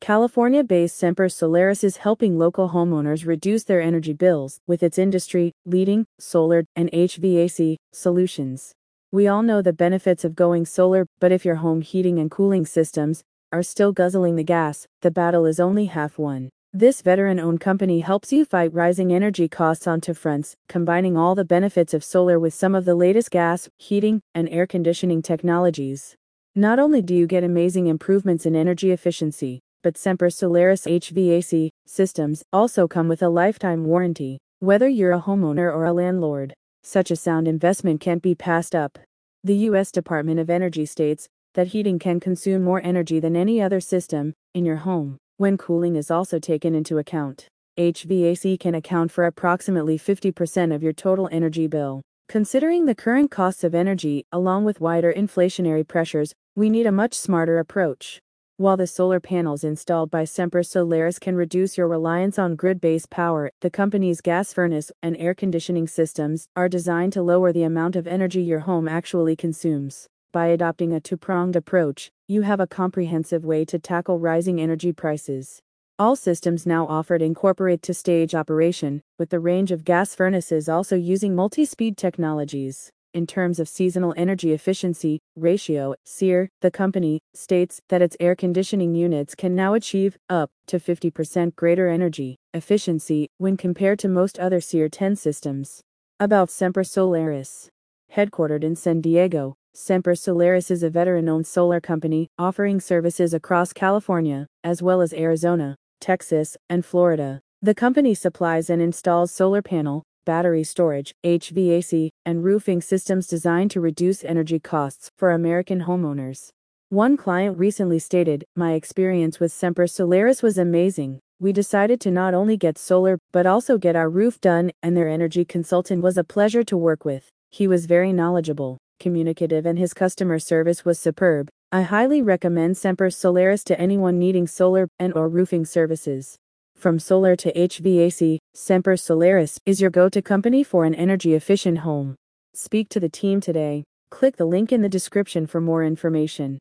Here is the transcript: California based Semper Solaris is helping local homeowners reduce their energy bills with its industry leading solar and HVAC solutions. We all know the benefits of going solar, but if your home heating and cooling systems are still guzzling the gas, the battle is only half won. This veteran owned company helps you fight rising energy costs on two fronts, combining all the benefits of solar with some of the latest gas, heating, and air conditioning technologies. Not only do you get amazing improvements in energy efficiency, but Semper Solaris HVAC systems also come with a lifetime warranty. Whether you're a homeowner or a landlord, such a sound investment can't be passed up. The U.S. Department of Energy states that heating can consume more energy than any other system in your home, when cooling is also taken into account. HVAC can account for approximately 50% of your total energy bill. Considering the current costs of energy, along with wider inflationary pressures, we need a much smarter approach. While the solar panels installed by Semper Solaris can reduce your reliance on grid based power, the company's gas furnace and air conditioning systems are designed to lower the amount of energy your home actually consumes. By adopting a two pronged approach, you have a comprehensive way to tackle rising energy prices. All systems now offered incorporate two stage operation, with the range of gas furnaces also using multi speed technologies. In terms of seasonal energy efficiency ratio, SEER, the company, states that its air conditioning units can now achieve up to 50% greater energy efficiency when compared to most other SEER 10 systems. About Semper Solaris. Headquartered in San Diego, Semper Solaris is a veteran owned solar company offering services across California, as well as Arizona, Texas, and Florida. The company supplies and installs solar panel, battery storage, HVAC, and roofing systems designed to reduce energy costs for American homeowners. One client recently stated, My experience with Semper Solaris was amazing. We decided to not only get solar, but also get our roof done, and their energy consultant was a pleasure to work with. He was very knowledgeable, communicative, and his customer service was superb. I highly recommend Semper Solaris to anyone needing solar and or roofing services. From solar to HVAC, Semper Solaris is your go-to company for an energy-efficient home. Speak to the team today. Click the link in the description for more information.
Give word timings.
California 0.00 0.64
based 0.64 0.96
Semper 0.96 1.28
Solaris 1.28 1.84
is 1.84 1.98
helping 1.98 2.38
local 2.38 2.70
homeowners 2.70 3.26
reduce 3.26 3.64
their 3.64 3.82
energy 3.82 4.14
bills 4.14 4.58
with 4.66 4.82
its 4.82 4.98
industry 4.98 5.52
leading 5.66 6.06
solar 6.18 6.64
and 6.74 6.90
HVAC 6.90 7.76
solutions. 7.92 8.72
We 9.12 9.28
all 9.28 9.42
know 9.42 9.60
the 9.60 9.74
benefits 9.74 10.24
of 10.24 10.34
going 10.34 10.64
solar, 10.64 11.06
but 11.20 11.32
if 11.32 11.44
your 11.44 11.56
home 11.56 11.82
heating 11.82 12.18
and 12.18 12.30
cooling 12.30 12.64
systems 12.64 13.22
are 13.52 13.62
still 13.62 13.92
guzzling 13.92 14.36
the 14.36 14.42
gas, 14.42 14.86
the 15.02 15.10
battle 15.10 15.44
is 15.44 15.60
only 15.60 15.84
half 15.84 16.18
won. 16.18 16.48
This 16.72 17.02
veteran 17.02 17.38
owned 17.38 17.60
company 17.60 18.00
helps 18.00 18.32
you 18.32 18.46
fight 18.46 18.72
rising 18.72 19.12
energy 19.12 19.48
costs 19.48 19.86
on 19.86 20.00
two 20.00 20.14
fronts, 20.14 20.54
combining 20.66 21.18
all 21.18 21.34
the 21.34 21.44
benefits 21.44 21.92
of 21.92 22.02
solar 22.02 22.40
with 22.40 22.54
some 22.54 22.74
of 22.74 22.86
the 22.86 22.94
latest 22.94 23.30
gas, 23.30 23.68
heating, 23.76 24.22
and 24.34 24.48
air 24.48 24.66
conditioning 24.66 25.20
technologies. 25.20 26.16
Not 26.54 26.78
only 26.78 27.02
do 27.02 27.14
you 27.14 27.26
get 27.26 27.44
amazing 27.44 27.86
improvements 27.86 28.46
in 28.46 28.56
energy 28.56 28.92
efficiency, 28.92 29.60
but 29.82 29.96
Semper 29.96 30.30
Solaris 30.30 30.86
HVAC 30.86 31.70
systems 31.86 32.42
also 32.52 32.86
come 32.86 33.08
with 33.08 33.22
a 33.22 33.28
lifetime 33.28 33.84
warranty. 33.84 34.38
Whether 34.60 34.88
you're 34.88 35.12
a 35.12 35.22
homeowner 35.22 35.72
or 35.72 35.84
a 35.84 35.92
landlord, 35.92 36.54
such 36.82 37.10
a 37.10 37.16
sound 37.16 37.48
investment 37.48 38.00
can't 38.00 38.22
be 38.22 38.34
passed 38.34 38.74
up. 38.74 38.98
The 39.42 39.56
U.S. 39.68 39.90
Department 39.90 40.38
of 40.38 40.50
Energy 40.50 40.84
states 40.84 41.28
that 41.54 41.68
heating 41.68 41.98
can 41.98 42.20
consume 42.20 42.62
more 42.62 42.80
energy 42.84 43.20
than 43.20 43.36
any 43.36 43.60
other 43.60 43.80
system 43.80 44.34
in 44.54 44.64
your 44.64 44.76
home, 44.76 45.16
when 45.36 45.56
cooling 45.56 45.96
is 45.96 46.10
also 46.10 46.38
taken 46.38 46.74
into 46.74 46.98
account. 46.98 47.46
HVAC 47.78 48.60
can 48.60 48.74
account 48.74 49.10
for 49.10 49.24
approximately 49.24 49.98
50% 49.98 50.74
of 50.74 50.82
your 50.82 50.92
total 50.92 51.28
energy 51.32 51.66
bill. 51.66 52.02
Considering 52.28 52.84
the 52.84 52.94
current 52.94 53.30
costs 53.30 53.64
of 53.64 53.74
energy, 53.74 54.24
along 54.30 54.64
with 54.64 54.80
wider 54.80 55.12
inflationary 55.12 55.86
pressures, 55.86 56.32
we 56.54 56.68
need 56.68 56.86
a 56.86 56.92
much 56.92 57.14
smarter 57.14 57.58
approach. 57.58 58.20
While 58.60 58.76
the 58.76 58.86
solar 58.86 59.20
panels 59.20 59.64
installed 59.64 60.10
by 60.10 60.24
Semper 60.24 60.62
Solaris 60.62 61.18
can 61.18 61.34
reduce 61.34 61.78
your 61.78 61.88
reliance 61.88 62.38
on 62.38 62.56
grid 62.56 62.78
based 62.78 63.08
power, 63.08 63.50
the 63.62 63.70
company's 63.70 64.20
gas 64.20 64.52
furnace 64.52 64.92
and 65.02 65.16
air 65.16 65.32
conditioning 65.32 65.88
systems 65.88 66.46
are 66.54 66.68
designed 66.68 67.14
to 67.14 67.22
lower 67.22 67.54
the 67.54 67.62
amount 67.62 67.96
of 67.96 68.06
energy 68.06 68.42
your 68.42 68.58
home 68.58 68.86
actually 68.86 69.34
consumes. 69.34 70.08
By 70.30 70.48
adopting 70.48 70.92
a 70.92 71.00
two 71.00 71.16
pronged 71.16 71.56
approach, 71.56 72.10
you 72.28 72.42
have 72.42 72.60
a 72.60 72.66
comprehensive 72.66 73.46
way 73.46 73.64
to 73.64 73.78
tackle 73.78 74.18
rising 74.18 74.60
energy 74.60 74.92
prices. 74.92 75.62
All 75.98 76.14
systems 76.14 76.66
now 76.66 76.86
offered 76.86 77.22
incorporate 77.22 77.80
two 77.80 77.94
stage 77.94 78.34
operation, 78.34 79.00
with 79.18 79.30
the 79.30 79.40
range 79.40 79.72
of 79.72 79.86
gas 79.86 80.14
furnaces 80.14 80.68
also 80.68 80.96
using 80.96 81.34
multi 81.34 81.64
speed 81.64 81.96
technologies. 81.96 82.92
In 83.12 83.26
terms 83.26 83.58
of 83.58 83.68
seasonal 83.68 84.14
energy 84.16 84.52
efficiency 84.52 85.18
ratio, 85.34 85.96
SEER, 86.04 86.48
the 86.60 86.70
company, 86.70 87.18
states 87.34 87.80
that 87.88 88.00
its 88.00 88.16
air 88.20 88.36
conditioning 88.36 88.94
units 88.94 89.34
can 89.34 89.56
now 89.56 89.74
achieve 89.74 90.16
up 90.28 90.48
to 90.68 90.78
50% 90.78 91.56
greater 91.56 91.88
energy 91.88 92.36
efficiency 92.54 93.28
when 93.38 93.56
compared 93.56 93.98
to 93.98 94.08
most 94.08 94.38
other 94.38 94.60
SEER 94.60 94.88
10 94.88 95.16
systems. 95.16 95.80
About 96.20 96.50
Semper 96.50 96.84
Solaris. 96.84 97.68
Headquartered 98.14 98.62
in 98.62 98.76
San 98.76 99.00
Diego, 99.00 99.56
Semper 99.74 100.14
Solaris 100.14 100.70
is 100.70 100.84
a 100.84 100.90
veteran 100.90 101.28
owned 101.28 101.48
solar 101.48 101.80
company 101.80 102.28
offering 102.38 102.78
services 102.78 103.34
across 103.34 103.72
California, 103.72 104.46
as 104.62 104.82
well 104.82 105.00
as 105.00 105.12
Arizona, 105.12 105.74
Texas, 106.00 106.56
and 106.68 106.84
Florida. 106.84 107.40
The 107.60 107.74
company 107.74 108.14
supplies 108.14 108.70
and 108.70 108.80
installs 108.80 109.32
solar 109.32 109.62
panel, 109.62 110.04
battery 110.24 110.64
storage, 110.64 111.14
HVAC, 111.24 112.10
and 112.24 112.44
roofing 112.44 112.80
systems 112.80 113.26
designed 113.26 113.70
to 113.72 113.80
reduce 113.80 114.24
energy 114.24 114.58
costs 114.58 115.10
for 115.16 115.30
American 115.30 115.82
homeowners. 115.82 116.50
One 116.90 117.16
client 117.16 117.58
recently 117.58 117.98
stated, 117.98 118.44
My 118.56 118.72
experience 118.72 119.38
with 119.38 119.52
Semper 119.52 119.86
Solaris 119.86 120.42
was 120.42 120.58
amazing. 120.58 121.20
We 121.38 121.52
decided 121.52 122.00
to 122.00 122.10
not 122.10 122.34
only 122.34 122.56
get 122.56 122.76
solar, 122.76 123.18
but 123.32 123.46
also 123.46 123.78
get 123.78 123.96
our 123.96 124.10
roof 124.10 124.40
done, 124.40 124.72
and 124.82 124.96
their 124.96 125.08
energy 125.08 125.44
consultant 125.44 126.02
was 126.02 126.18
a 126.18 126.24
pleasure 126.24 126.64
to 126.64 126.76
work 126.76 127.04
with. 127.04 127.28
He 127.50 127.66
was 127.66 127.86
very 127.86 128.12
knowledgeable, 128.12 128.78
communicative, 128.98 129.66
and 129.66 129.78
his 129.78 129.94
customer 129.94 130.38
service 130.38 130.84
was 130.84 130.98
superb. 130.98 131.48
I 131.72 131.82
highly 131.82 132.20
recommend 132.20 132.76
Semper 132.76 133.10
Solaris 133.10 133.62
to 133.64 133.80
anyone 133.80 134.18
needing 134.18 134.48
solar 134.48 134.88
and 134.98 135.14
or 135.14 135.28
roofing 135.28 135.64
services. 135.64 136.36
From 136.80 136.98
solar 136.98 137.36
to 137.36 137.52
HVAC, 137.52 138.38
Semper 138.54 138.96
Solaris 138.96 139.58
is 139.66 139.82
your 139.82 139.90
go-to 139.90 140.22
company 140.22 140.64
for 140.64 140.86
an 140.86 140.94
energy-efficient 140.94 141.80
home. 141.80 142.14
Speak 142.54 142.88
to 142.88 142.98
the 142.98 143.10
team 143.10 143.42
today. 143.42 143.84
Click 144.10 144.38
the 144.38 144.46
link 144.46 144.72
in 144.72 144.80
the 144.80 144.88
description 144.88 145.46
for 145.46 145.60
more 145.60 145.84
information. 145.84 146.58